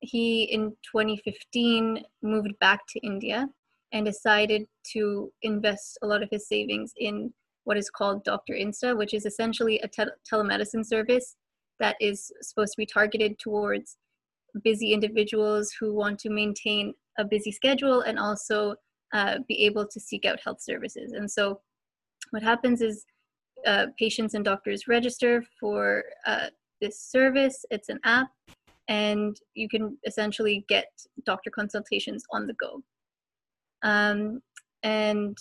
[0.06, 3.48] he in 2015 moved back to India
[3.92, 8.54] and decided to invest a lot of his savings in what is called Dr.
[8.54, 11.36] Insta, which is essentially a te- telemedicine service
[11.80, 13.98] that is supposed to be targeted towards
[14.64, 18.76] busy individuals who want to maintain a busy schedule and also
[19.14, 21.12] uh, be able to seek out health services.
[21.12, 21.62] And so,
[22.32, 23.06] what happens is
[23.66, 26.48] uh, patients and doctors register for uh,
[26.82, 27.66] this service.
[27.72, 28.30] It's an app,
[28.88, 30.88] and you can essentially get
[31.26, 32.84] doctor consultations on the go.
[33.84, 34.42] Um,
[34.84, 35.38] and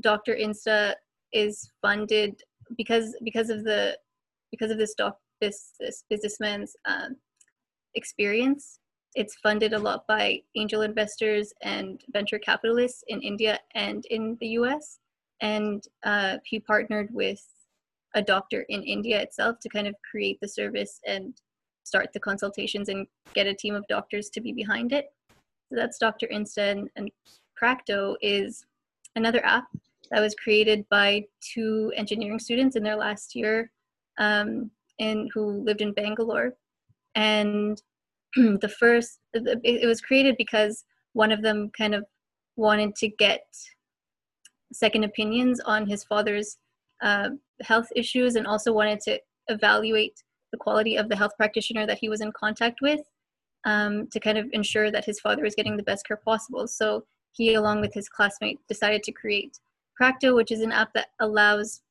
[0.00, 0.34] Dr.
[0.34, 0.94] Insta
[1.32, 2.42] is funded
[2.76, 3.98] because because of the
[4.50, 7.16] because of this doc this this businessman's um,
[7.94, 8.78] experience.
[9.14, 14.48] It's funded a lot by angel investors and venture capitalists in India and in the
[14.60, 14.98] U.S.
[15.40, 17.42] And uh, he partnered with
[18.14, 21.34] a doctor in India itself to kind of create the service and
[21.86, 25.06] start the consultations and get a team of doctors to be behind it.
[25.68, 26.26] So that's Dr.
[26.32, 27.10] Insta and, and
[27.60, 28.64] Practo is
[29.14, 29.68] another app
[30.10, 33.70] that was created by two engineering students in their last year
[34.18, 36.54] um, and who lived in Bangalore.
[37.14, 37.80] And
[38.36, 42.04] the first, it was created because one of them kind of
[42.56, 43.44] wanted to get
[44.72, 46.58] second opinions on his father's
[47.00, 47.30] uh,
[47.62, 50.22] health issues and also wanted to evaluate
[50.56, 53.00] the quality of the health practitioner that he was in contact with
[53.64, 56.66] um, to kind of ensure that his father was getting the best care possible.
[56.66, 59.58] So he, along with his classmate, decided to create
[60.00, 61.82] Practo, which is an app that allows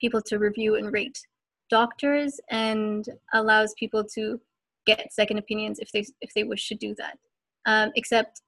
[0.00, 1.18] people to review and rate
[1.68, 4.40] doctors and allows people to
[4.86, 7.18] get second opinions if they if they wish to do that.
[7.66, 8.42] Um, except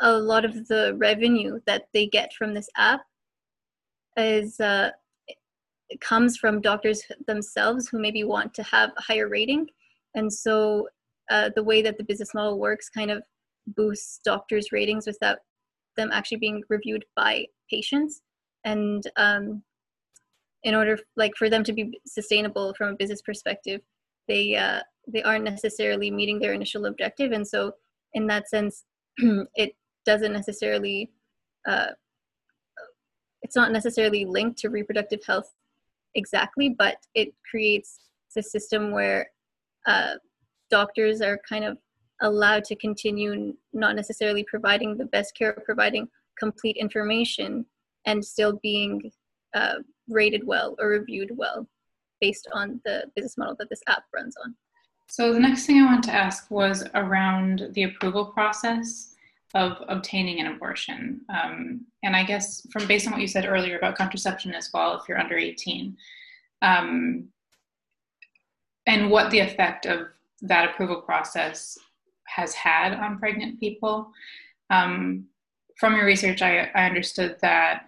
[0.00, 3.02] a lot of the revenue that they get from this app
[4.16, 4.90] is uh,
[6.00, 9.66] comes from doctors themselves who maybe want to have a higher rating.
[10.14, 10.88] And so
[11.30, 13.22] uh, the way that the business model works kind of
[13.68, 15.38] boosts doctors' ratings without
[15.96, 18.22] them actually being reviewed by patients.
[18.64, 19.62] And um,
[20.62, 23.80] in order, like for them to be sustainable from a business perspective,
[24.26, 27.32] they uh, they aren't necessarily meeting their initial objective.
[27.32, 27.72] And so,
[28.14, 28.84] in that sense,
[29.54, 29.74] it
[30.04, 31.10] doesn't necessarily
[31.66, 31.88] uh,
[33.42, 35.54] it's not necessarily linked to reproductive health
[36.18, 38.00] exactly, but it creates
[38.36, 39.30] a system where
[39.86, 40.14] uh,
[40.70, 41.78] doctors are kind of
[42.20, 46.06] allowed to continue not necessarily providing the best care, providing
[46.38, 47.64] complete information,
[48.06, 49.10] and still being
[49.54, 49.76] uh,
[50.08, 51.66] rated well or reviewed well
[52.20, 54.54] based on the business model that this app runs on.
[55.08, 59.14] So the next thing I want to ask was around the approval process
[59.54, 61.22] of obtaining an abortion.
[61.28, 64.94] Um, and I guess from based on what you said earlier about contraception as well,
[64.96, 65.96] if you're under 18,
[66.62, 67.28] um,
[68.86, 70.08] and what the effect of
[70.42, 71.78] that approval process
[72.26, 74.10] has had on pregnant people.
[74.70, 75.26] Um,
[75.78, 77.86] from your research, I, I understood that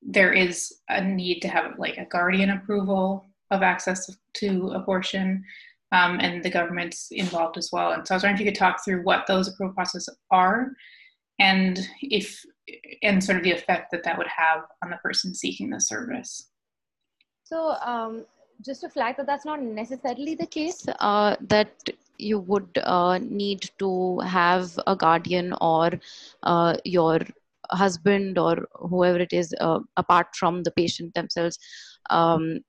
[0.00, 5.44] there is a need to have like a guardian approval of access to abortion,
[5.92, 7.92] um, and the government's involved as well.
[7.92, 10.72] And so I was wondering if you could talk through what those approval processes are,
[11.48, 12.44] and if
[13.02, 16.50] and sort of the effect that that would have on the person seeking the service.
[17.44, 18.24] So um,
[18.64, 20.86] just to flag that that's not necessarily the case.
[21.00, 25.90] Uh, that you would uh, need to have a guardian or
[26.44, 27.20] uh, your
[27.70, 31.58] husband or whoever it is uh, apart from the patient themselves
[32.10, 32.60] um,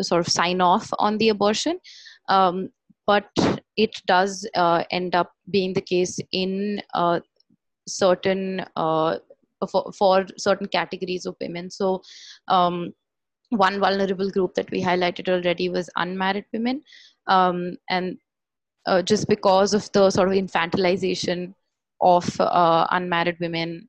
[0.00, 1.78] sort of sign off on the abortion
[2.28, 2.68] um,
[3.06, 3.28] but
[3.76, 7.18] it does uh, end up being the case in uh,
[7.86, 9.18] certain uh,
[9.70, 11.70] for, for, certain categories of women.
[11.70, 12.02] So
[12.48, 12.92] um,
[13.50, 16.82] one vulnerable group that we highlighted already was unmarried women.
[17.26, 18.18] Um, and
[18.86, 21.54] uh, just because of the sort of infantilization
[22.00, 23.88] of uh, unmarried women,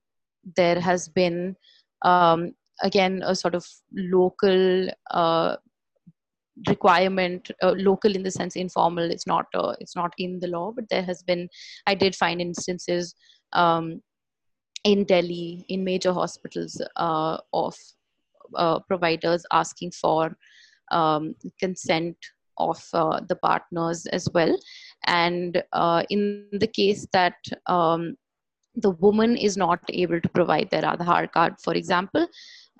[0.55, 1.55] there has been
[2.03, 5.57] um, again a sort of local uh,
[6.67, 9.11] requirement uh, local in the sense informal.
[9.11, 11.47] It's not uh, it's not in the law but there has been
[11.85, 13.13] i did find instances
[13.53, 14.01] um,
[14.83, 17.75] in delhi in major hospitals uh, of
[18.87, 20.37] providers asking for
[20.91, 22.15] um, consent
[22.57, 24.57] of uh, the partners as well.
[25.05, 27.35] And uh, in the case that
[27.67, 28.17] um,
[28.75, 32.27] the woman is not able to provide their Aadhaar card, for example,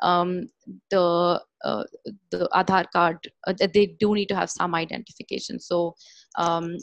[0.03, 0.49] um,
[0.91, 1.83] the uh,
[2.29, 5.59] the Aadhaar card uh, they do need to have some identification.
[5.59, 5.95] So
[6.37, 6.77] um,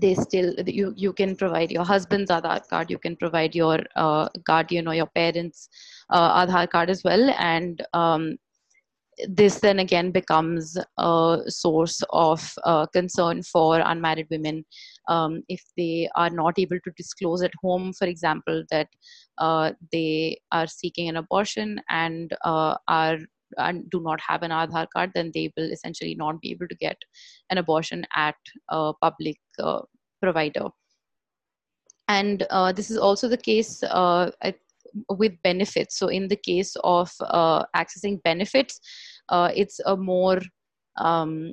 [0.00, 4.28] they still you you can provide your husband's Aadhaar card, you can provide your uh,
[4.44, 5.68] guardian or your parents'
[6.10, 8.36] uh, Aadhaar card as well, and um,
[9.28, 14.64] this then again becomes a source of uh, concern for unmarried women
[15.08, 18.88] um, if they are not able to disclose at home, for example, that
[19.38, 23.18] uh, they are seeking an abortion and uh, are
[23.58, 26.76] and do not have an Aadhaar card, then they will essentially not be able to
[26.76, 26.96] get
[27.50, 28.36] an abortion at
[28.70, 29.82] a public uh,
[30.22, 30.66] provider.
[32.08, 34.30] And uh, this is also the case uh,
[35.08, 35.98] with benefits.
[35.98, 38.80] So, in the case of uh, accessing benefits,
[39.28, 40.40] uh, it's a more
[40.98, 41.52] um,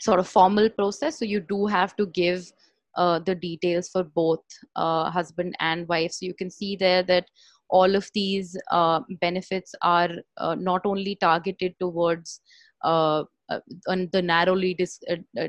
[0.00, 1.18] sort of formal process.
[1.18, 2.50] So, you do have to give
[2.96, 4.44] uh, the details for both
[4.76, 6.12] uh, husband and wife.
[6.12, 7.26] So, you can see there that
[7.68, 12.40] all of these uh, benefits are uh, not only targeted towards
[12.82, 15.00] on the narrowly dis-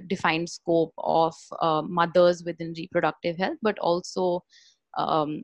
[0.07, 1.33] defined scope of
[1.83, 4.43] mothers within reproductive health, but also
[4.97, 5.43] um,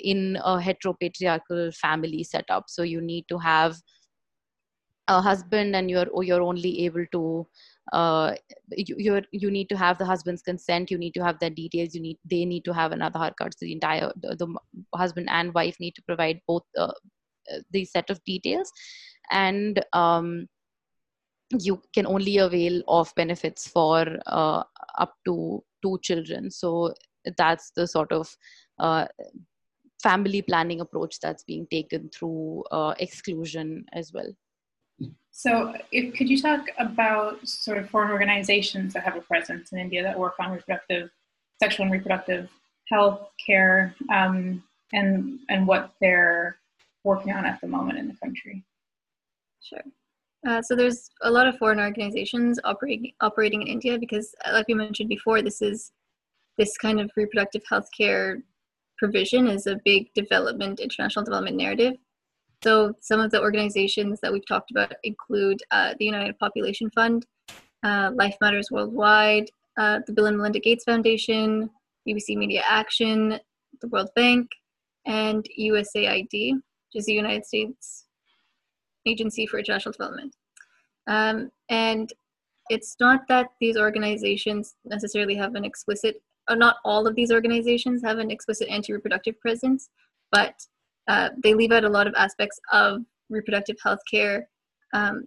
[0.00, 2.64] in a heteropatriarchal family setup.
[2.68, 3.76] So you need to have
[5.08, 7.46] a husband, and you're you're only able to
[7.92, 8.34] uh,
[8.70, 10.90] you you're, you need to have the husband's consent.
[10.90, 11.94] You need to have the details.
[11.94, 13.54] You need they need to have an Aadhaar card.
[13.56, 14.48] So the entire the, the
[14.96, 16.92] husband and wife need to provide both uh,
[17.70, 18.72] the set of details,
[19.30, 20.48] and um,
[21.50, 24.62] you can only avail of benefits for uh,
[24.98, 26.50] up to two children.
[26.50, 26.94] So
[27.36, 28.34] that's the sort of
[28.78, 29.06] uh,
[30.02, 34.32] family planning approach that's being taken through uh, exclusion as well.
[35.30, 39.78] So, if, could you talk about sort of foreign organizations that have a presence in
[39.78, 41.10] India that work on reproductive,
[41.60, 42.48] sexual and reproductive
[42.88, 46.58] health care, um, and and what they're
[47.02, 48.64] working on at the moment in the country?
[49.60, 49.82] Sure.
[50.46, 54.74] Uh, so there's a lot of foreign organizations operating operating in India because, like we
[54.74, 55.92] mentioned before, this is
[56.58, 58.38] this kind of reproductive health care
[58.98, 61.94] provision is a big development, international development narrative.
[62.64, 67.26] So some of the organizations that we've talked about include uh, the United Population Fund,
[67.82, 71.68] uh, Life Matters Worldwide, uh, the Bill and Melinda Gates Foundation,
[72.08, 73.38] BBC Media Action,
[73.82, 74.48] the World Bank,
[75.04, 78.06] and USAID, which is the United States
[79.06, 80.34] Agency for International Development.
[81.06, 82.10] Um, and
[82.70, 88.02] it's not that these organizations necessarily have an explicit uh, not all of these organizations
[88.02, 89.90] have an explicit anti-reproductive presence,
[90.30, 90.54] but
[91.08, 94.48] uh, they leave out a lot of aspects of reproductive health care,
[94.92, 95.26] um,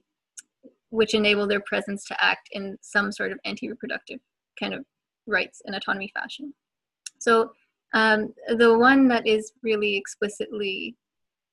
[0.89, 4.19] which enable their presence to act in some sort of anti-reproductive
[4.59, 4.86] kind of
[5.28, 6.53] rights and autonomy fashion.
[7.19, 7.51] So
[7.93, 10.95] um, the one that is really explicitly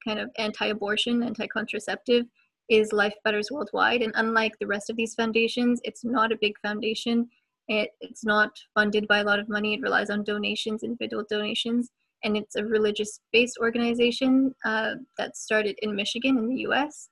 [0.07, 2.27] kind of anti-abortion, anti-contraceptive
[2.68, 4.03] is Life Matters Worldwide.
[4.03, 7.29] And unlike the rest of these foundations, it's not a big foundation.
[7.68, 9.75] It, it's not funded by a lot of money.
[9.75, 11.91] It relies on donations, individual donations.
[12.25, 17.09] And it's a religious based organization uh, that started in Michigan in the US.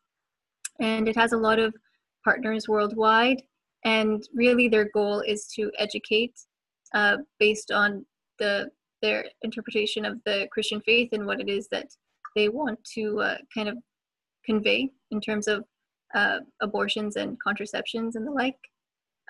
[0.80, 1.74] And it has a lot of
[2.24, 3.42] partners worldwide.
[3.84, 6.34] And really, their goal is to educate
[6.94, 8.06] uh, based on
[8.38, 8.70] the
[9.02, 11.88] their interpretation of the Christian faith and what it is that
[12.36, 13.76] they want to uh, kind of
[14.46, 15.64] convey in terms of
[16.14, 18.56] uh, abortions and contraceptions and the like.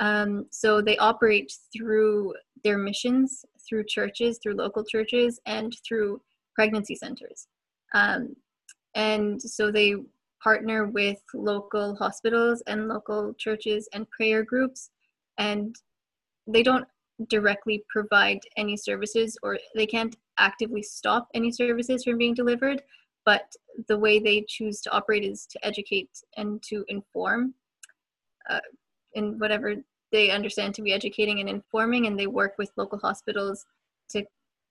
[0.00, 2.34] Um, so they operate through
[2.64, 6.20] their missions, through churches, through local churches, and through
[6.54, 7.46] pregnancy centers.
[7.94, 8.34] Um,
[8.94, 9.94] and so they
[10.42, 14.90] partner with local hospitals and local churches and prayer groups.
[15.38, 15.74] And
[16.46, 16.86] they don't
[17.28, 22.82] directly provide any services or they can't actively stop any services from being delivered
[23.24, 23.52] but
[23.88, 27.54] the way they choose to operate is to educate and to inform
[28.50, 28.60] uh,
[29.14, 29.76] in whatever
[30.10, 33.64] they understand to be educating and informing and they work with local hospitals
[34.10, 34.24] to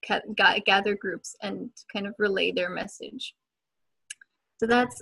[0.05, 0.21] ca-
[0.65, 3.33] gather groups and kind of relay their message.
[4.59, 5.01] So that's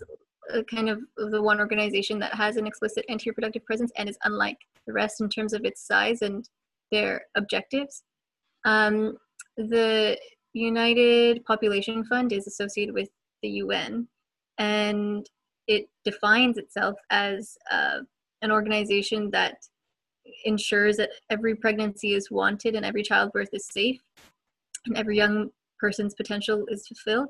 [0.53, 4.57] uh, kind of the one organization that has an explicit anti-reproductive presence and is unlike
[4.87, 6.47] the rest in terms of its size and
[6.91, 8.03] their objectives.
[8.65, 9.17] Um,
[9.57, 10.17] the
[10.53, 13.09] united population fund is associated with
[13.43, 14.07] the UN,
[14.57, 15.29] and
[15.67, 17.99] it defines itself as uh,
[18.41, 19.57] an organization that
[20.45, 23.99] ensures that every pregnancy is wanted and every childbirth is safe
[24.85, 27.29] and every young person's potential is fulfilled.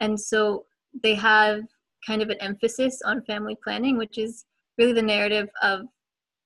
[0.00, 0.66] And so
[1.02, 1.62] they have
[2.06, 4.44] kind of an emphasis on family planning, which is
[4.78, 5.82] really the narrative of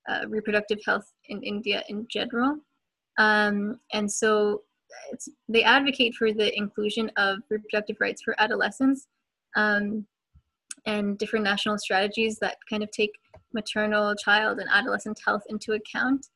[0.09, 2.59] uh, reproductive health in India in general.
[3.19, 4.63] Um, and so
[5.49, 9.09] they advocate for the inclusion of reproductive rights for adolescents
[9.57, 10.07] um,
[10.89, 13.13] and different national strategies that kind of take
[13.53, 16.27] maternal, child, and adolescent health into account.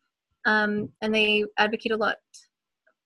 [0.44, 2.18] Um, and they advocate a lot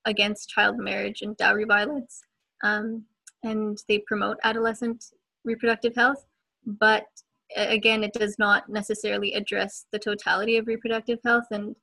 [0.06, 2.20] against child marriage and dowry violence.
[2.64, 3.04] Um,
[3.44, 5.04] and they promote adolescent
[5.44, 6.26] reproductive health.
[6.66, 7.06] But
[7.54, 11.46] again, it does not necessarily address the totality of reproductive health.
[11.52, 11.76] And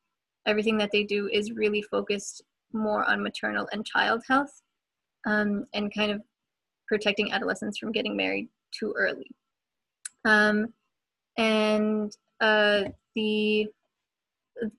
[0.46, 2.44] everything that they do is really focused
[2.74, 4.62] more on maternal and child health
[5.26, 6.22] um, and kind of
[6.90, 9.30] protecting adolescents from getting married too early.
[10.26, 10.74] Um,
[11.38, 12.84] and uh,
[13.16, 13.68] the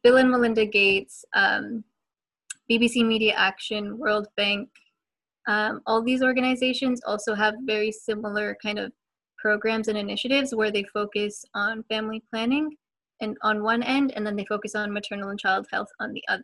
[0.03, 1.85] Bill and Melinda Gates, um,
[2.71, 4.69] BBC Media Action, World Bank,
[5.47, 8.93] um, all these organizations also have very similar kind of
[9.39, 12.71] programs and initiatives where they focus on family planning
[13.21, 16.23] and on one end, and then they focus on maternal and child health on the
[16.29, 16.43] other.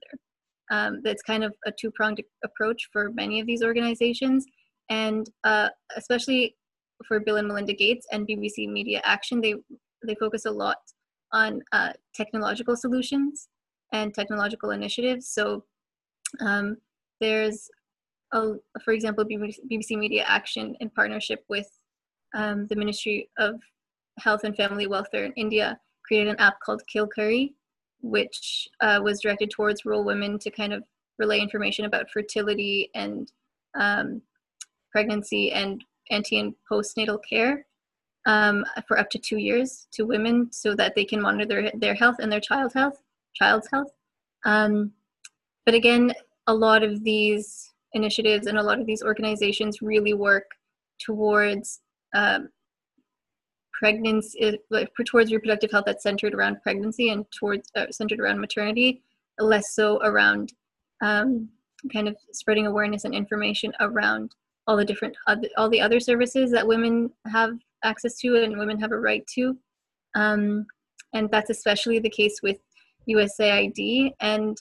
[0.71, 4.45] Um, that's kind of a two-pronged approach for many of these organizations,
[4.89, 6.57] and uh, especially
[7.07, 9.55] for Bill and Melinda Gates and BBC Media Action, they
[10.07, 10.79] they focus a lot
[11.33, 13.49] on uh, technological solutions
[13.93, 15.29] and technological initiatives.
[15.29, 15.65] So
[16.41, 16.77] um,
[17.21, 17.69] there's,
[18.33, 18.53] a,
[18.85, 21.69] for example, BBC Media Action in partnership with
[22.35, 23.61] um, the Ministry of
[24.19, 27.53] Health and Family Welfare in India created an app called Kilkari,
[28.03, 30.83] which uh, was directed towards rural women to kind of
[31.19, 33.31] relay information about fertility and
[33.79, 34.23] um,
[34.91, 37.67] pregnancy and anti and postnatal care
[38.27, 41.95] um, for up to two years to women so that they can monitor their, their
[41.95, 43.03] health and their child health,
[43.35, 43.91] child's health.
[44.45, 44.93] Um,
[45.65, 46.13] but again,
[46.47, 50.51] a lot of these initiatives and a lot of these organizations really work
[50.99, 51.81] towards
[52.15, 52.49] um,
[53.73, 54.59] pregnancy,
[55.07, 59.03] towards reproductive health that's centered around pregnancy and towards uh, centered around maternity,
[59.39, 60.53] less so around
[61.03, 61.49] um,
[61.93, 64.35] kind of spreading awareness and information around
[64.67, 65.17] all the different
[65.57, 69.57] all the other services that women have access to and women have a right to.
[70.15, 70.67] Um,
[71.13, 72.59] and that's especially the case with
[73.09, 74.57] usaid and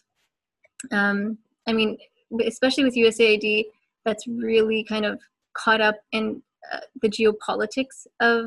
[0.91, 1.37] um,
[1.67, 1.97] i mean
[2.45, 3.65] especially with usaid
[4.05, 5.19] that's really kind of
[5.53, 6.41] caught up in
[6.73, 8.45] uh, the geopolitics of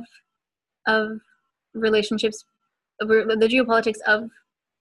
[0.86, 1.20] of
[1.74, 2.44] relationships
[3.00, 4.24] the geopolitics of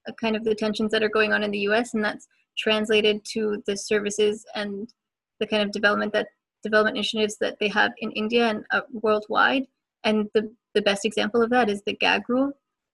[0.08, 3.24] uh, kind of the tensions that are going on in the us and that's translated
[3.26, 4.94] to the services and
[5.40, 6.28] the kind of development that
[6.64, 9.66] development initiatives that they have in India and uh, worldwide.
[10.04, 12.52] And the, the best example of that is the gag rule,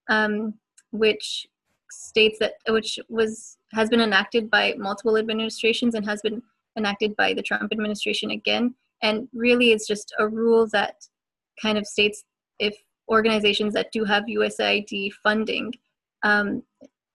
[0.08, 0.54] um,
[0.90, 1.46] which
[1.90, 6.42] states that which was has been enacted by multiple administrations and has been
[6.76, 8.74] enacted by the Trump administration again.
[9.02, 10.96] And really, it's just a rule that
[11.60, 12.24] kind of states
[12.58, 12.76] if
[13.08, 15.72] organizations that do have USAID funding
[16.22, 16.62] um,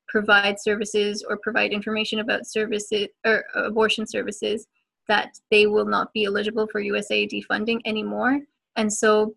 [0.08, 4.68] provide services or provide information about services or abortion services,
[5.08, 8.40] that they will not be eligible for USAID funding anymore.
[8.76, 9.36] And so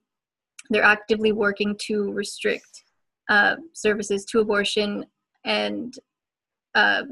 [0.70, 2.84] they're actively working to restrict
[3.28, 5.04] uh, services to abortion
[5.44, 5.94] and
[6.74, 7.02] uh,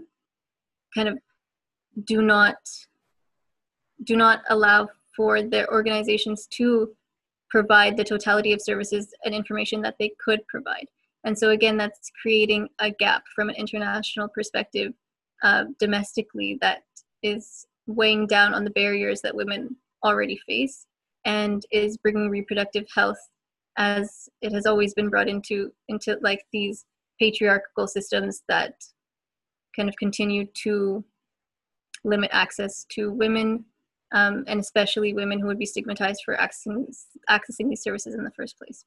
[0.95, 1.19] kind of
[2.05, 2.57] do not
[4.03, 6.95] do not allow for their organizations to
[7.49, 10.87] provide the totality of services and information that they could provide.
[11.23, 14.93] And so again, that's creating a gap from an international perspective
[15.43, 16.83] uh, domestically that
[17.23, 20.87] is weighing down on the barriers that women already face
[21.25, 23.19] and is bringing reproductive health
[23.77, 26.85] as it has always been brought into into like these
[27.19, 28.75] patriarchal systems that
[29.75, 31.05] kind of continue to
[32.05, 33.65] limit access to women
[34.13, 36.87] um, and especially women who would be stigmatized for accessing,
[37.29, 38.85] accessing these services in the first place.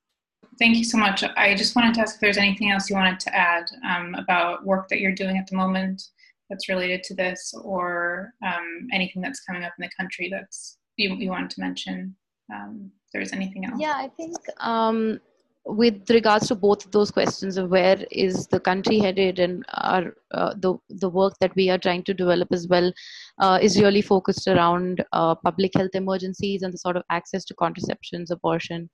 [0.57, 1.23] Thank you so much.
[1.35, 4.65] I just wanted to ask if there's anything else you wanted to add um, about
[4.65, 6.01] work that you're doing at the moment
[6.49, 11.15] that's related to this or um, anything that's coming up in the country that's you,
[11.15, 12.15] you wanted to mention.
[12.53, 13.79] Um, if there's anything else.
[13.79, 15.19] Yeah, I think um,
[15.67, 20.13] with regards to both of those questions of where is the country headed and our
[20.31, 22.91] uh, the the work that we are trying to develop as well
[23.39, 27.53] uh, is really focused around uh, public health emergencies and the sort of access to
[27.55, 28.89] contraceptions abortion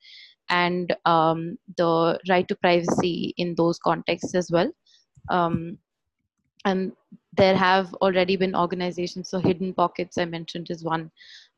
[0.50, 4.72] and um, the right to privacy in those contexts as well
[5.30, 5.78] um,
[6.66, 6.92] and
[7.36, 11.10] there have already been organizations so hidden pockets i mentioned is one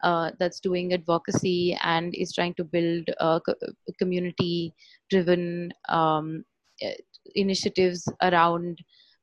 [0.04, 3.40] uh, that's doing advocacy and is trying to build uh,
[4.00, 4.74] community
[5.10, 6.44] driven um,
[6.82, 6.96] eh,
[7.36, 8.80] initiatives around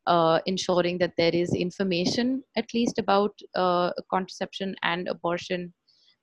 [0.07, 5.73] uh, ensuring that there is information at least about uh, contraception and abortion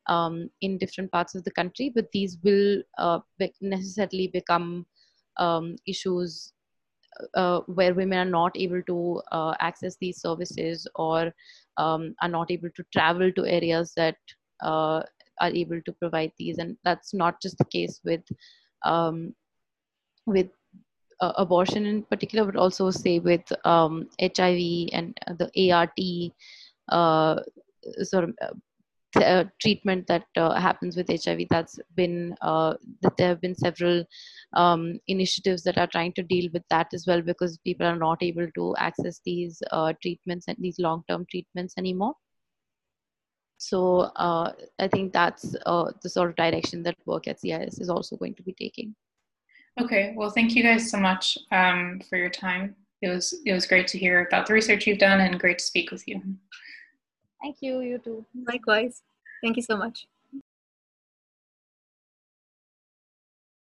[0.08, 1.92] um, in different parts of the country.
[1.94, 3.20] But these will uh,
[3.62, 4.86] necessarily become
[5.38, 6.54] um, issues
[7.36, 11.32] uh, where women are not able to uh, access these services or
[11.78, 14.17] um, are not able to travel to areas that
[14.63, 15.01] uh,
[15.41, 16.57] are able to provide these.
[16.57, 18.24] And that's not just the case with
[18.86, 19.34] um,
[20.26, 20.47] with
[21.22, 25.89] uh, abortion in particular but also say with um, hiv and the art
[26.89, 27.41] uh,
[28.03, 28.36] sort of
[29.16, 31.47] uh, treatment that uh, happens with HIV.
[31.49, 34.03] That's been uh, that there have been several
[34.53, 38.22] um, initiatives that are trying to deal with that as well because people are not
[38.22, 42.14] able to access these uh, treatments and these long-term treatments anymore.
[43.57, 48.16] So uh, I think that's the sort of direction that work at CIS is also
[48.16, 48.95] going to be taking.
[49.82, 52.76] Okay, well, thank you guys so much um, for your time.
[53.01, 55.66] It was it was great to hear about the research you've done and great to
[55.66, 56.22] speak with you.
[57.42, 57.82] Thank you.
[57.82, 58.26] You too.
[58.48, 59.04] Likewise.
[59.42, 60.08] Thank you so much.